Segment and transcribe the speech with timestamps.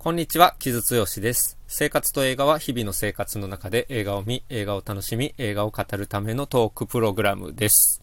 [0.00, 1.58] こんにちは、木津剛です。
[1.66, 8.00] 生活と映画は日々の生活の中で映画を見、映画を楽しみ、映画を語るためのトークプログラムです。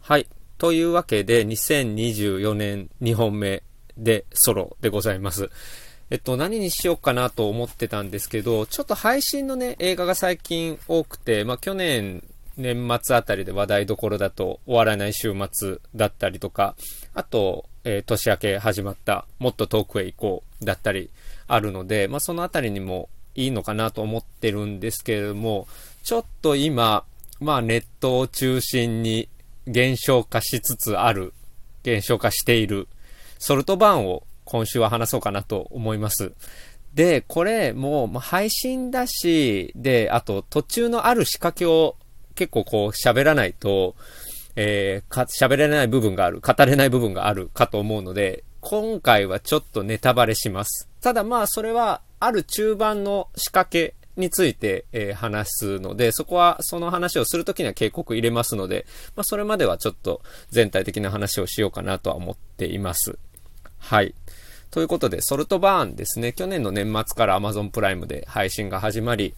[0.00, 0.26] はい。
[0.56, 3.62] というわけで、2024年2本目
[3.98, 5.50] でソロでございます。
[6.08, 12.24] えっと、何にしようかなと思ってたんですけど、ちょっと配信のね、映画が最近多くて、まあ去年
[12.56, 16.74] 年末あたりで話題どころだと、終わらない週末だったりとか、
[17.12, 21.10] あと、えー、年明け始まった、もっと遠くへ行こうだったり
[21.48, 25.66] あるので、まあ、そのあたりにもいいのかなと思ってるんですけれども、
[26.02, 27.04] ちょっと今、
[27.40, 29.28] まあネットを中心に
[29.66, 31.32] 減少化しつつある、
[31.82, 32.88] 減少化している、
[33.38, 36.32] ソルトバーンを今週は話そうかなと思います。
[36.94, 41.96] で、これもう配信だし、で、あと途中のある仕掛けを
[42.34, 43.94] 結構こう喋らないと、
[44.56, 50.88] えー、か、喋れない部分がある、語れない部分があるかと思うので、今回はちょっとネタバレします。
[51.00, 63.18] ただまあそれは、ある中盤の仕掛けについて、えー、話すので、そこはその話をするときには警告入れますので、まあそれまではちょっと全体的な話をしようかなとは思っています。
[63.78, 64.14] はい。
[64.70, 66.32] ということで、ソルトバーンですね。
[66.32, 69.34] 去年の年末から Amazon プライムで配信が始まり、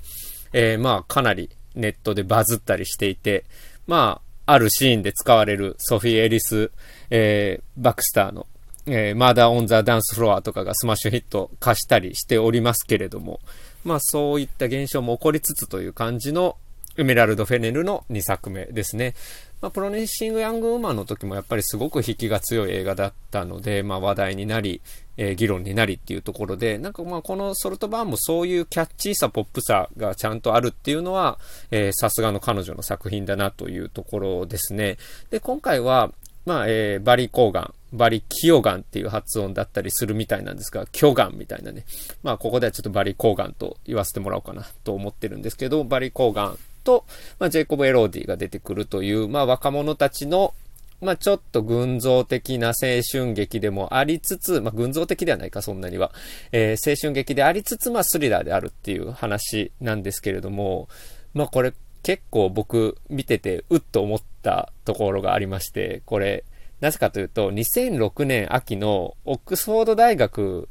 [0.52, 3.44] えー、まあかなりネットでバズったりしていて、
[3.86, 6.70] まあ、あるシーンで使われるソフィー・エリス、
[7.10, 8.46] えー、バクスターの、
[8.86, 13.40] えー、 Murder on the Dancefloor とかがスマッシュヒット化したりしておりますけれども、
[13.84, 16.56] まあそういった現象も起こりつつという感じの
[16.96, 19.14] エメラルド・フェネルの2作目ですね。
[19.62, 24.82] まあ、 Promising Young Woman の時もやっぱりすごく引きが強い映画だったので、まあ、話題になり、
[25.16, 31.38] え、議論になりっていうところで、なんかまあこのソルトバーンもそういうキャッチーさ、ポップさがちゃんとあるっていうのは、
[31.70, 34.96] えー、さすがの彼女の作品だなというところですね。
[35.30, 36.12] で、今回は、
[36.44, 41.84] まあ、えー、バリコーガン、バリキヨガンっていう発音だったりするみたいなんですが、キョガンみたいなね。
[42.22, 47.04] まあ、ここではちょっとバリコーガンと言わせてもらおうかなと思ってるんですけど、バリコーガンと、
[47.38, 50.54] まあ、ジェイコブ・エローディが出てくるという、まあ、若者たちの、
[51.02, 56.12] まあ、ちょっと群像的な青春劇でもありつつ、まあ、群像的ではないか、そんなには。
[56.52, 60.88] えー、青春劇でありつつ、まあ、スリラーであるっていう話なんですけれども、
[61.34, 61.74] まあ、これ
[62.04, 66.44] 結構僕見てて、うっと思ったところがありまして、これ、
[66.80, 70.68] なぜかというと、2006年秋のオックスフォード大学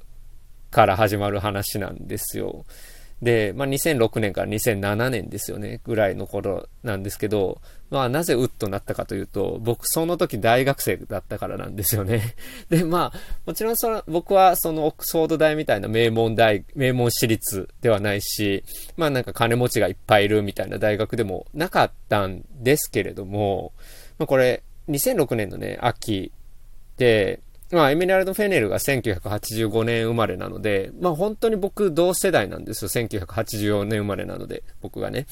[0.70, 2.66] から始まる話なんですよ。
[3.22, 7.62] で、まあ、2006年から2007年ですよね、ぐらいの頃なんですけど、
[7.92, 12.36] まあ、なぜウッとなったかというと、僕その時大学生だったからなんですよね。
[12.70, 18.64] で、まあ、もちろんその、僕はそのオックスフォード大みたいな名門大、名門私立ではないし、
[18.98, 23.74] まあなんか金持ちがいっぱいいるみたいな大学でもなかったんですけれども、
[24.18, 26.32] まあこれ、2006年のね、秋
[26.98, 27.40] で、
[27.72, 32.90] まあ、エメラルド・フェネルが1985年生まれなので、まあ本当に僕同世代なんですよ。
[32.90, 35.26] 1984年生まれなので、僕がね。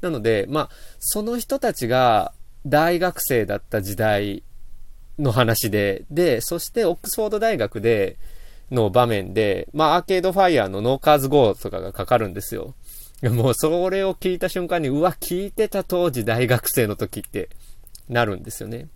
[0.00, 2.32] なので、まあ、その人たちが
[2.66, 4.42] 大学生だった時代
[5.18, 8.16] の話で、で、そしてオックスフォード大学で、
[8.72, 12.74] の場面で、まあ、アーケードファイヤーのノーカーズ GO とかがかかるんですよ。
[13.22, 17.50] もう、それを聞いた瞬間に、うわ、聞いてた当時大学生の時って
[18.08, 18.88] なるんですよね。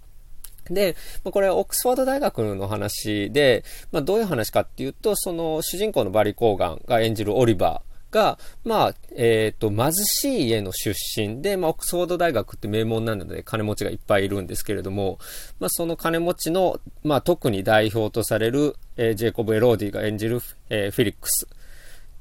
[0.71, 15.19] で、まあ、これはオックスフォード大学の話で、まあ、どういう話かっていうと、その主人公のバリー・コーガンが演じるオリバーが、まあ、えっ、ー、と、貧しい家の出身で、まあ、オックスフォード大学って名門なので金持ちがいっぱいいるんですけれども、
[15.60, 20.41] まあ、その金持ちの、まあ、特に代表とされる、えー、ジェイコブ・エローディが演じる、
[20.71, 21.47] えー、フィリックス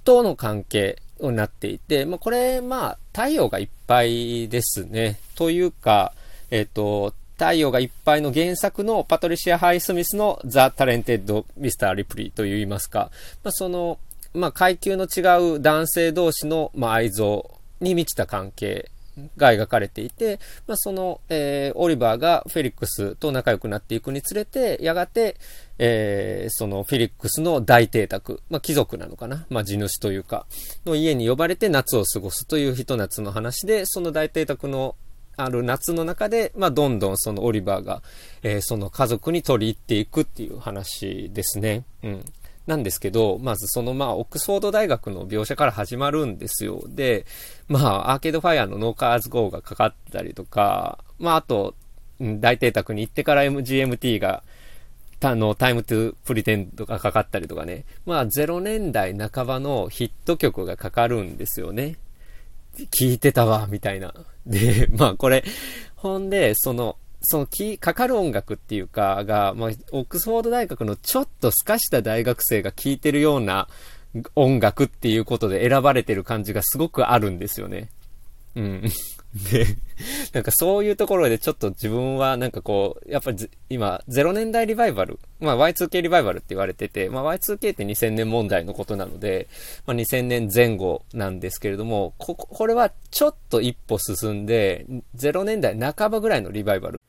[0.03, 5.19] との関係になっていて、まあ、これ、まあ、太陽がいっぱいですね。
[5.35, 6.13] というか、
[6.51, 11.78] えっ、ー、と、太陽がいっぱいの原作のパトリシア・ハイスミスの The Talented Mr.
[11.78, 13.12] Ripley といいますか、
[13.44, 14.00] まあ、その、
[14.34, 17.44] まあ、階級の違う男性同士の、まあ、愛憎
[17.81, 18.90] に満ちた関係
[19.38, 25.38] が描かれていて、まあ、その、えー、オリバーがフェリックスと仲良くなっていくにつれて、やがて、
[25.78, 30.45] えー、そのフェリックスの大邸宅、まあ、貴族なのかな、まあ、地主というか、
[30.86, 34.95] の家に呼ばれて夏を過ごすというひと夏の話で、その大邸宅の
[35.37, 38.01] ある夏の中で、まあ、どんどんそのオリバーが、
[38.43, 41.83] えー、その家族に取り入っていくっていう話ですね。
[42.03, 42.25] うん。
[42.67, 46.83] なんですけど、まずそのまあ、オックスフォード大学の描写から始まるんですよ。
[46.87, 47.25] で、
[47.67, 51.75] まあ、アーケードファイアのノーカーズ GO がかかったりとか、まあ、あと、
[52.19, 54.43] 大邸宅に行ってから MGMT が、
[55.21, 57.85] あの、 Time to Pretend がかかったりとかね。
[58.05, 61.97] まあ、0年代半ばのヒット曲がかかるんですよね。
[62.92, 64.13] 聞いてたわ、みたいな。
[64.45, 65.44] で、 まあこれ、
[65.95, 73.68] ほんで、その、そのき、かかる音楽っていうか、が、まあ、オックスフォード大学のちょっとスカした大学生が聴いてるような
[74.36, 77.89] 音楽っていうことで選ばれてる感じがすごくあるんですよね。
[78.56, 78.83] うん。
[79.35, 79.67] で、
[80.31, 89.47] なんかそういうところでちょっと自分はなんかこう、やっぱり今、0年代リバイバル、まあ Y2K リバイバルって言われてて、まあ Y2K って2000年問題のことなので、
[89.85, 94.85] まあ2000年前後なんですけれども、こ、これはちょっと一歩進んで、
[95.17, 97.01] 0年代半ばぐらいのリバイバル。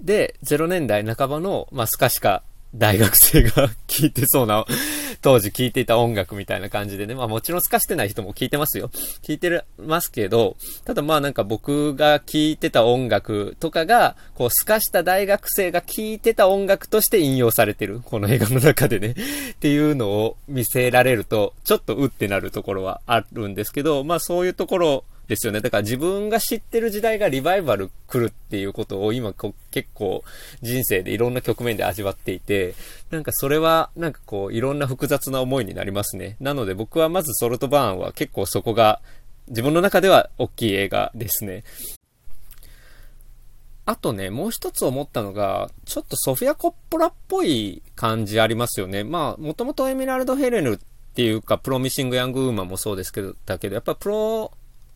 [0.00, 2.44] で、0年代半ばの、まあスカシカ
[2.76, 4.64] 大学生が 聴いてそうな、
[5.24, 8.90] 当時聴いていた音楽みたいな感じでね、まあもちろん透かしてない人も聴いてますよ。
[9.22, 18.00] 聴いて、ますけど、ただまあなんか僕が聴いてた音楽とかが、こう透かした大学生が聴いてた音楽として引用されてる。
[18.04, 19.14] この映画の中でね。
[19.52, 25.60] っていうのを見せられると、ちょっとうってなるところはあるんですけど、まあそういうところですよね。
[25.60, 29.34] だから自分が知ってる時代がリバイバル来るっていうことを今
[29.70, 30.22] 結構
[30.62, 32.74] 人生でいろんな局面で味わっていて、
[33.10, 36.36] なんかそれはなんかこういろんな複雑な思いになりますね。
[36.40, 39.00] なので僕はまずソルトバーンは結構そこが
[39.48, 41.64] 自分の中では大きい映画ですね。
[43.86, 49.04] あとね、もう一つ思ったのが、ちょっとソフィア・コッポラっぽい感じありますよね。
[49.04, 50.78] まあ、もともとエメラルド・ヘレヌっ
[51.14, 54.52] ていうか、プロミシング・ヤング・ウーマンもそうですけど、だけど、やっぱプロ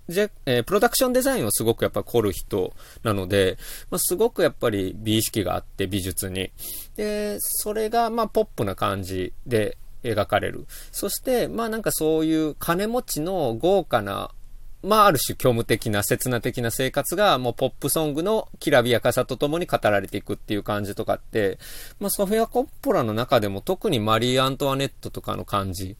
[0.08, 2.72] じゃ、えー、プロダクションデザインをすごくやっぱ凝る人
[3.02, 3.58] なので、
[3.90, 6.50] まあ、すごくやっぱり美意識があって美術に。
[6.96, 10.66] で、それがまあポップな感じで描かれる。
[10.92, 14.30] そして、まあなんかそういう金持ちの豪華な
[14.82, 21.58] まあ、ある種虚無的な、刹那的な生活が、もうポップソングのきらびやかさとともに語られていくっていう感じとかって、
[21.98, 25.96] まあ、ソフィア・コッポラの中でも特にマリー・アントワネットとかの感じ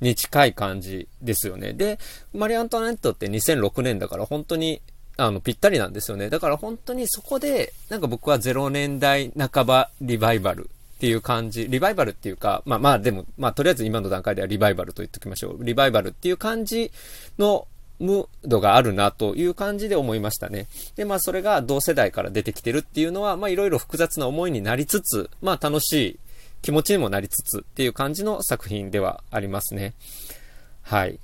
[0.00, 1.72] に近い感じですよね。
[1.72, 1.98] で、
[2.32, 4.80] マリアントワネットって2006年だから本当に
[5.20, 6.30] あの、ぴったりなんですよね。
[6.30, 15.64] だから本当にそこで、なんか僕は0年代半ばリバイバルっていう感じ、リバイバルっていうか、まあまあでも、まあとりあえず今の段階ではリバイバルと言っておきましょう。
[15.64, 16.92] リバイバルっていう感じ
[17.36, 17.66] の
[17.98, 20.68] ムードがあるなという感じで思いましたね。
[20.94, 26.18] で、まあそれが同世代から出てきてるっていうのは、まあいろいろ複雑な思いになりつつ、まあ楽しい
[26.62, 29.94] 気持ちにもなりつつっていう感じの作品ではありますね。
[30.82, 31.18] はい。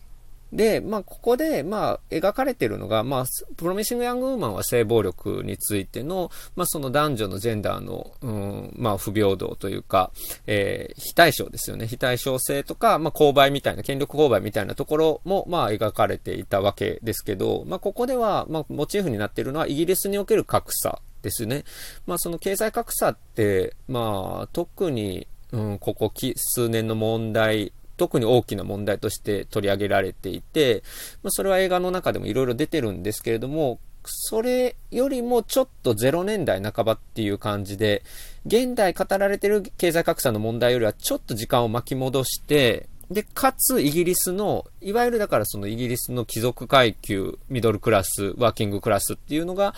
[0.55, 3.25] で、まあ、ここで、まあ、描かれてるのが、まあ、
[3.57, 10.13] プロミシング・ヤング・ウーマンは性暴力についての、まあ、その男女のジェンダーの、うん、まあ、不平等というか、
[10.47, 11.89] えー、非対称ですよね。
[11.89, 21.65] 非対称性とか、まあ、勾配みたいな、権力勾配みたいなところも、まあ、描かれていたわけですけど、まあ、ここでは、まあ、モチーフになっているのは、イギリスにおける格差ですね。
[22.07, 30.83] まあ、その経済格差って、まあ、特に、うん、ここ数年の問題、特に大きな問題として取り上げられていて、
[31.23, 38.03] まあ、それは映画の中でもいろいろ出てるんですけれども、それよりもちょっと0年代半ばっていう感じで、
[38.45, 49.75] 現代語られてる経済格差の問題よりはちょっと時間を巻き戻して、で、かつイギリスの、いわゆるだからそのイギリスの貴族階級、ミドルクラス、ワーキングクラスっていうのが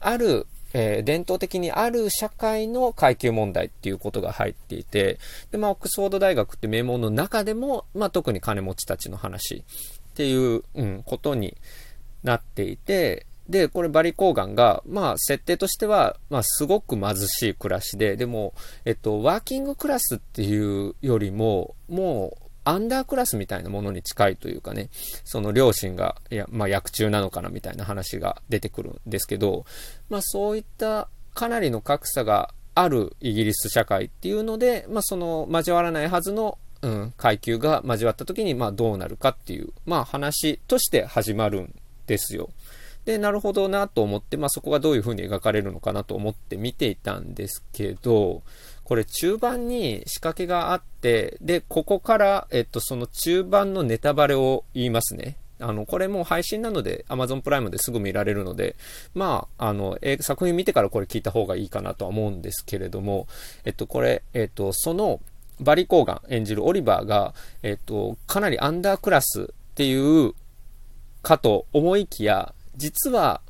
[0.00, 5.18] あるえー、伝統的にある社会の階級問題っていうことが入っていて、
[5.50, 9.62] で、まあ、オックスフォード大学って名門の中でも、まあ、特に金持ちたちの話っ
[10.14, 11.56] ていう、うん、ことに
[12.22, 24.90] なっていて、で、これバリコーガンが、まあ、設定としては、まあ、すごく貧しい暮らしで、でも、えっと、ワーキングクラスっていうよりも、もう、アンダークラスみたいなものに近いというかね、
[25.24, 29.64] その両親が、いや、まあ、役中なのかなみたいな話が出てくるんですけど、
[30.08, 41.74] まあ、そういったかなりの格差があるイギリス社会っていうので、まあ、その交わらないはずの、うん、階級が交わった時に、まあ、どうなるかっていう、まあ、話として始まるん
[42.06, 42.50] ですよ。
[43.04, 48.42] で、なるほどなと思って、まあ、そこがどういう風に描かれるのかなと思って見ていたんですけど、
[48.84, 55.36] これ中盤に仕掛けがあって、で、ここから、えっと、その中盤のネタバレを言いますね。
[55.60, 58.76] あの、これもう配信なので Amazon プライムですぐ見られるので、
[59.14, 63.28] まあ、あの、え作品見てからこれ聞いた方がいいかなとは思うんですけれども、
[63.64, 65.20] えっと、これ、えっと、その、
[65.60, 70.34] バリ・コーガン演じるオリバーが、えっと、かなりアンダークラスっていう
[71.22, 73.42] かと思いきや、実は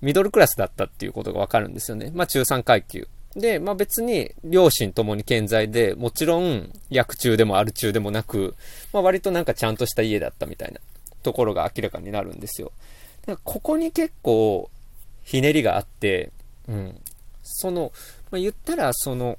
[0.00, 2.10] ミドルクラスだったっていうことがわかるんですよね。
[2.14, 3.06] まあ中3階級。
[3.36, 8.56] で、まあ別に両親ともに健在で、もちろん役中でもある中でもなく、
[8.92, 10.80] まあ割となんかちゃんとした家だったみたいな
[11.22, 12.72] ところが明らかになるんですよ。
[13.26, 14.70] だからここに結構
[15.22, 16.32] ひねりがあって、
[16.68, 17.00] うん。
[17.42, 17.92] その、
[18.30, 19.38] まあ、言ったらその、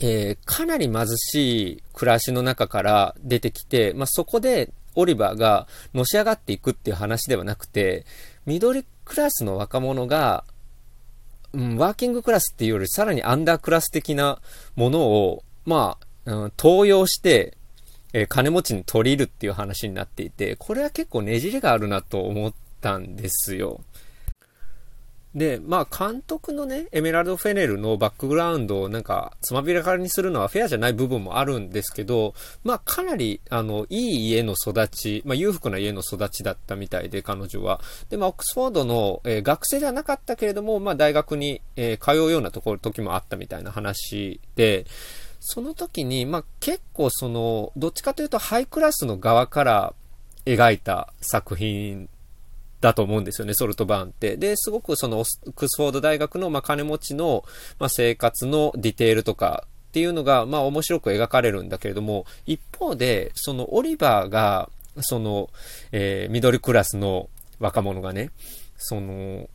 [0.00, 8.04] えー、かなり貧しい暮らしの中から出てきて、まあ、そこでオリバーがのし上がっていくっていう話ではなくて、
[8.46, 10.44] 緑クラスの若者が、
[11.52, 14.38] うん、ワーキングクラスっていうよりさらにアンダークラス的な
[14.76, 17.56] ものを、まあ、うん、登用して、
[18.12, 23.80] えー、金持ちに取り入るっていう話になっていて、これは結構ねじれがあるなと思ったんですよ。
[25.36, 37.82] で、まあ監督のね、エメラルド・フェネルのバックグラウンドをなんかつまびらかにするのはフェアじゃない部分もあるんですけど、まあかなり、あの、いい家の育ち、まあ裕福な家の育ちだったみたいで、彼女は。
[38.08, 44.86] で、まあオックスフォードの、えー、学生ではなかったけれども、まあ大学に、えー、通うようなところ、時もあったみたいな話で、
[45.40, 49.94] その時に、まあ結構その、どっちかというとハイクラスの側から
[50.46, 52.08] 描いた作品
[52.86, 54.36] だと思うんですよね、ソルトバーンって。
[54.36, 57.44] で、すごくそのオックスフォード大学の、まあ、金持ちの、
[57.80, 65.50] まあ、生活のディテールとかっていうのが、まあ、面白く描かれるんだけれども、一方で、そのオリバーが、その、
[65.90, 67.28] えー、ミドルクラスの
[67.58, 68.30] 若者がね、
[68.76, 69.48] その、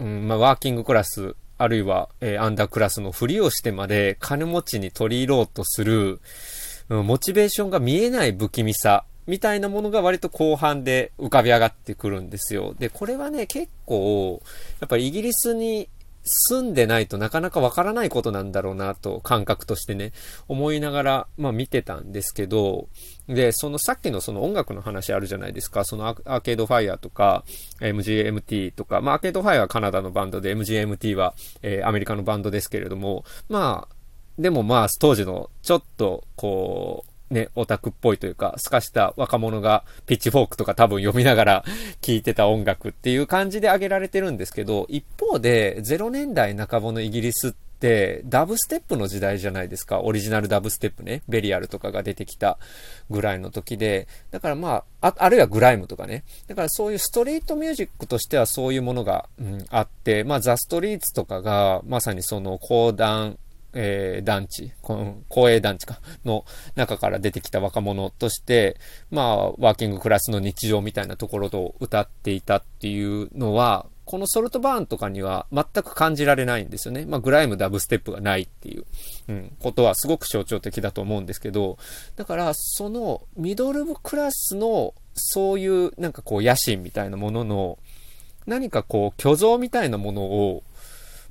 [0.00, 6.20] うん、まあ、ワーキングクラス、あるいは、えー、アンダークラスのふりをしてまで金持ちに取り入ろうとする、
[6.88, 12.74] うん、モチベーションが見えない不気味さみたいなものが割と後半で浮かび上がってくるんですよ。
[12.78, 14.42] で、これはね、結構、
[14.80, 15.90] やっぱりイギリスに
[16.24, 20.12] 住んでないとなかなかわからないことなんだろうなと、感覚としてね、
[20.48, 22.88] 思いながら、まあ見てたんですけど、
[23.28, 27.44] で、そのさっきのその音楽の話あるじゃないですか、そのアーケードファイアとか、
[27.80, 33.94] MGMT とか、まあアーケードファイアはカナダのバンドで、MGMT は、えー、アメリカのバンドですけれども、まあ、
[34.38, 41.64] でもまあ当時のちょっとこう、ね、オタクっぽいというか、透かした若者がピッチフォークとか多分読みながら
[42.00, 50.00] 聴いてた音楽っていう感じで挙げられてるんですけど、一方で0年代半ばのイギリスってダブステップの時代じゃないですか。
[50.00, 51.22] オリジナルダブステップね。
[51.28, 52.58] ベリアルとかが出てきた
[53.10, 54.08] ぐらいの時で。
[54.30, 56.24] だからまあ、ああるいはグライムとかね。
[56.46, 63.38] だからそういうストリートミュージックとしてはそういうものが、うん、あって、まあザ・ストリートとかがまさにその講談、
[63.80, 66.44] えー、団地、公営団地か、の
[66.74, 68.76] 中から出てきた若者として、
[69.12, 77.06] まあ、ワーキングクラスの日常みたいなところと歌っていたっていうのは、このソルトバーンとかには全く感じられないんですよね。
[77.06, 78.84] まあ、グライムダブステップがないっていう、
[79.28, 81.78] うん、ことはすごく象徴的だと思うんですけど、
[82.16, 87.78] だから、そのミドルクラスのそういうなんかこう野心みたいなものの、
[88.46, 90.64] 何かこう虚像みたいなものを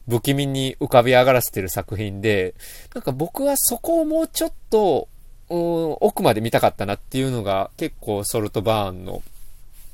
[0.07, 2.55] 不気味に浮かび上がらせてる作品で、
[2.93, 5.07] なんか僕はそこをもうちょっと、
[5.49, 9.23] 奥まで見たかったなっていうのが結構ソルトバーンの、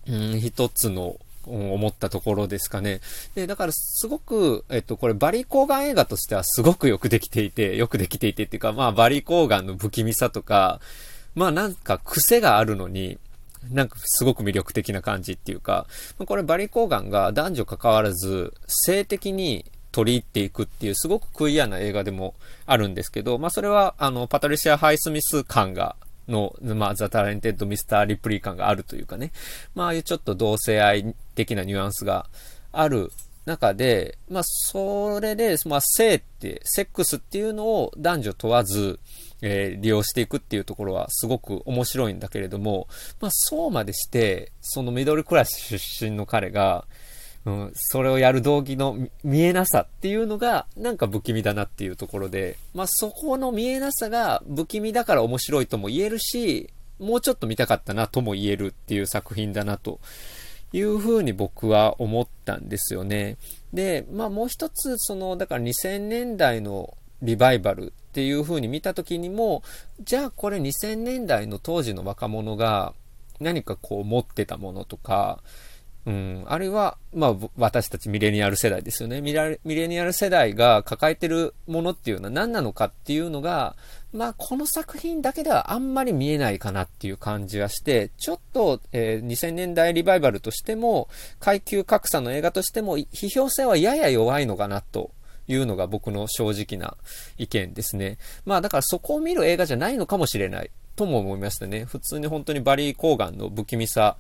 [0.08, 3.02] うん、一つの思ったところですかね。
[3.36, 10.80] で、だからすごく、えっと、これバリー・コーガン映画としてはすごくよくできていて、よくできていてっていうか、まあバリー・コーガンの不気味さとか、
[11.36, 13.18] まあなんか癖があるのに、
[13.72, 15.86] なんかすごく魅力的な感じっていうか、
[16.26, 22.34] これバリー・コーガンが男女関わらず性的に取り入っていくっていうすごくクイアな映画でも
[22.66, 25.96] あるんですけど、まあそれはあのパトリシア・ハイスミス感が
[26.28, 27.86] の、まあ、 The Talented Mr.
[27.86, 29.32] Ripley 感があるというかね、
[29.76, 32.28] まあ、ああいうちょっと同性愛的なニュアンスが
[32.72, 33.12] ある
[33.46, 39.00] 中で、まあ、それで、まあ、性って、セックスっていうのを男女問わず、
[39.42, 42.88] えー、利用していくっていうところはすごく面白いんだけれども、
[43.20, 46.86] まあ、そうまでして、そのミドルクラス出身の彼が、
[47.46, 56.70] うん、それをやる動機の見えなさっていうのが、なんか不気味だなっていうところで、まあそこの見えなさが不気味だから面白いとも言えるし、
[57.00, 60.00] もうちょっと見たかったなとも言えるっていう作品だなと
[60.72, 63.38] いうふうに僕は思ったんですよね。
[63.74, 69.64] で、まあもう一つ、その、だから2000年代のリバイバルっていうふうに見た時にも、
[70.02, 72.94] じゃあこれ2000年代の当時の若者が
[73.42, 75.42] 何かこう持ってたものとか、
[76.06, 76.44] うん。
[76.48, 79.22] あるいは、まあ、私たちミレニアル世代ですよね。
[79.22, 83.76] ミレニアル世代が抱えてるものっていうのは何なのかっていうのが、
[84.12, 91.08] まあ、この作品だけではあんまり見えないかなっていう感じがして、ちょっと、えー、2000年代リバイバルとしても、
[91.40, 95.12] 階級格差の映画としても、批評性はやや弱いのかなと。
[95.46, 96.96] いうのが僕の正直な
[97.38, 98.18] 意見ですね。
[98.46, 101.86] まあだからそこを見る映画じゃないのかもしれないとも思いましたね。
[101.86, 104.16] 普通に本当にバリー・コーガンの不気味さ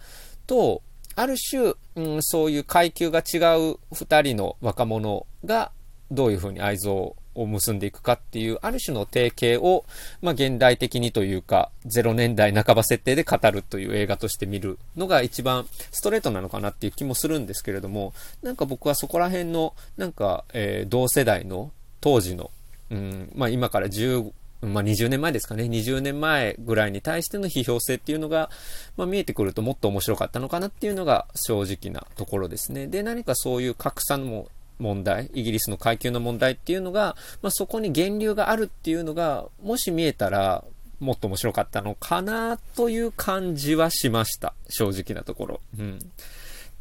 [0.48, 0.82] と、
[1.16, 3.38] ある種、うん、そういう階級が違
[3.72, 5.72] う二人の若者が
[6.12, 9.86] どういうふうに愛憎を結んでいくかっていう、ある種の提携を、
[10.22, 22.52] まあ、現代的にというか、0年代半ば設定で語るという映画として見るのが一番ストレートなのかなっていう気もするんですけれども、なんか僕はそこら辺の、なんか、えー、同世代の当時の、
[22.92, 24.32] うん、まあ今から10、
[24.68, 28.50] まあ、20年前ですかね、20年前ぐらいに対しての批評性っていうのが、
[28.98, 32.88] まあ、見えてくるともっと面白かったのかなっていうのが正直なところですね。
[32.88, 34.48] で、何かそういう格差も
[34.80, 40.64] 問題、イギリスの階級の問題っていうのが、まあ、そこに源流があるっていうのが、もし見えたら、
[41.00, 44.54] もっと面白かったのかなという感じはしました。
[44.70, 45.62] 正直なところ。
[45.78, 46.00] うん。
[46.00, 46.00] っ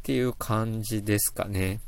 [0.03, 1.81] ていう感じですかね。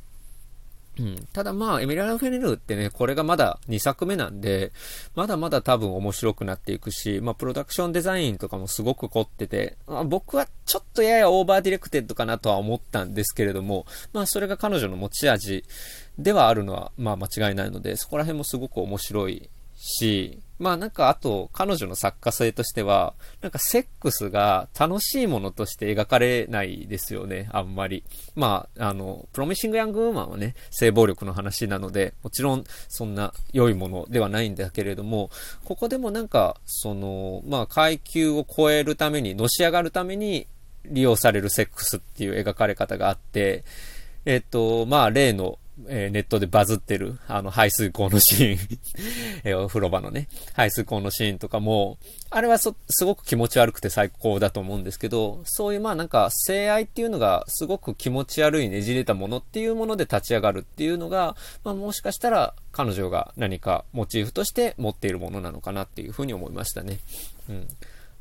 [1.00, 1.28] うん。
[1.34, 4.72] ただまあ、エメラルド・フェネルってね、これがまだ2作目なんで、
[5.16, 15.66] まだまだ多分面白くなっていくし、まあ、プロダクションデザインとかもすごく凝ってて、まあ、僕はちょっとやや over-directed かなとは思ったんですけれども、まあ、それが彼女の持ち味
[16.18, 28.04] ではあるのは、まあ、間違いないので、そこら辺もすごく面白いし、まあなんかあと彼女の作家性としては、なんかセックスが楽しいものとして描かれないですよね、あんまり。
[28.36, 35.30] まあ、あの、プロミシング・ヤング・ウーマンはね、性暴力の話なので、もちろんそんな良いものではないんだけれども、
[35.66, 40.48] ここでもなんか、その、まあ階級を超えるために、のし上がるために
[40.86, 43.64] 利用されるセックスっていう描かれ方があって、
[44.26, 48.80] えっと、まあ例のえー、ネットでバズってる、あの、排水口のシーン
[49.44, 51.98] えー、お風呂場のね、排水口のシーンとかも、
[52.30, 67.00] あれはそすごく気持ち悪くて最高だと思うんですけど、そういうまあなんか、性愛っていうのがすごく気持ち悪いねじれたものっていうもので立ち上がるっていうのが、まあもしかしたら彼女が何かモチーフとして持っているものなのかなっていうふうに思いましたね。
[67.50, 67.68] うん。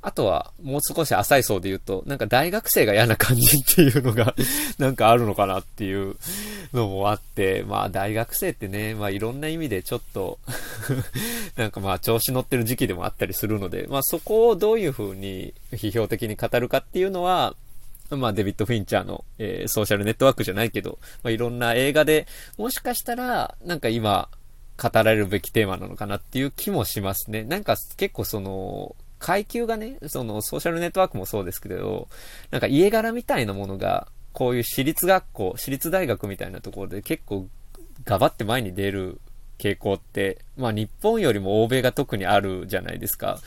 [0.06, 4.34] あとは、もう少し浅い層で言うと、なんか大学生が嫌な感じっていうのが
[4.76, 6.16] なんかあるのかなっていう
[6.74, 10.38] のもあって、まあ大学生ってね、まあいろんな意味でちょっと
[11.56, 17.56] なんかまあ調子乗ってる時期でもあったりするので、まあそこをどういう風に批評的に語るかっていうのは、
[18.10, 22.26] まあデビッド・フィンチャーの、えー、ソーシャルネットワークじゃないけど、まあいろんな映画で、
[22.58, 24.28] もしかしたら、なんか今、
[24.76, 27.44] 語られるべきテーマなのかなっていう気もしますね。
[27.44, 28.94] なんか結構その、
[29.24, 32.08] 階級がね、そのソーシャルネットワークもそうですけど、
[32.50, 37.48] なんか家柄みたいなものが、こういう私立学校、私立大学みたいなところで結構
[38.04, 39.18] ガバって前に出る
[39.58, 43.38] 傾向って、まあ日本よりも欧米が特にあるじゃないですか。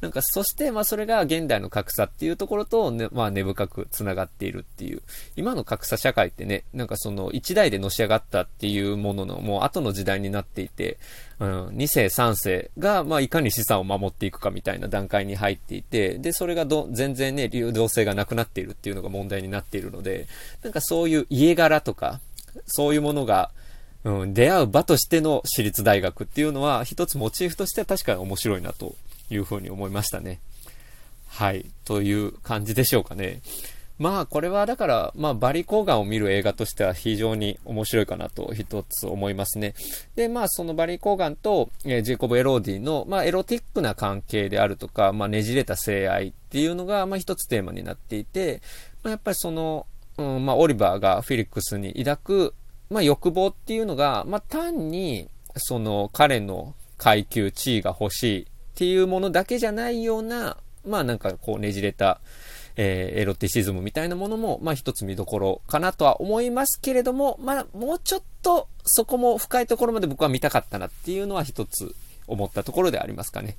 [0.00, 5.02] なんか、そして、まあ、それが現代の格差っていうところと、ね、まあ、根深く繋がっているっていう。
[5.34, 10.98] 今の格差社会ってね、なんかその、一代でのし上がったっていうものの、もう後の時代になっていて、
[11.40, 20.28] うん、二世三世が、まあ、いかに資産を守っていくかみたいな段階に入っていて、で、それがど、全然ね、流動性がなくなっているっていうのが問題になっているので、
[20.62, 22.20] なんかそういう家柄とか、
[22.66, 23.50] そういうものが、
[24.04, 28.94] うん、出会う場としての私立大学っていうのは、一つモチーフとしては確かに面白いなと
[29.30, 30.40] いうふうに思いましたね。
[31.26, 31.66] はい。
[31.84, 33.40] という感じでしょうかね。
[33.98, 39.74] まあ、これはだから、まあ、バリー・コーガンを見る映画としては非常に面白いかなと一つ思いますね。
[40.14, 48.62] で、まあ、そのバリー・コーガンと、えー、ジェイコブ・エロルディの、まあ、エロティックな関係であるとか、まあ、ねじれた性愛っていうのが、まあ、一つテーマになっていて、
[49.02, 49.86] まあ、やっぱりその、
[50.16, 52.54] うん、まあ、オリバーがフィリックスに抱く、
[52.90, 58.46] まあ、欲望っていうのが、まあ、単に、その、彼の階級、地位が欲しい
[58.78, 62.20] っていうものだけじゃないような、まあなんかこうねじれた、
[62.76, 71.92] えー、エロティシズムみたいなものも、まあ一つ見どころかなとは思いますけれども、まあもうちょっとそこも深いところまで僕は見たかったなっていうのは一つ
[72.28, 73.56] 思ったところでありますかね。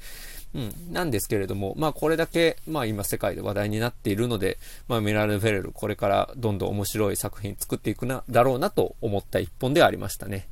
[0.55, 0.73] うん。
[0.93, 10.47] なんですけれども、まあこれだけ、まあ今世界で話題になっているので、まあミラル・フェレル、これからどんどん面白い作品作っていくな、だろうなと思った一本ではありましたね。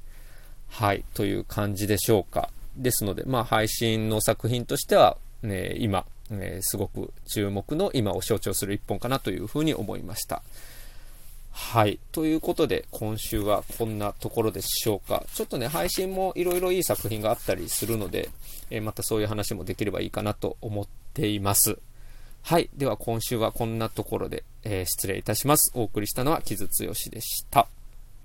[0.67, 1.06] はい。
[1.13, 2.49] という感じでしょうか。
[2.78, 10.42] ですので、まあ、配信の作品としては、ね、今、えー、すごく注目の今を象徴する一本かなというふうに思いました。
[11.52, 12.00] はい。
[12.12, 15.26] ということで、今週はこんなところでしょうか。
[15.34, 18.30] ちょっとね、配信もいろいろいい作品があったりするので、
[18.70, 21.80] えー、またそういう話もできればいいかなと思っています。
[22.44, 22.70] はい。
[22.78, 25.72] では今週はこんなところで、えー、失礼いたします。
[25.76, 27.68] お送りしたのは木津剛でした。